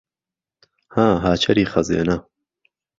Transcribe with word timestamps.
ها 0.93 1.07
هاچەری 1.23 1.69
خەزێنه 1.73 2.17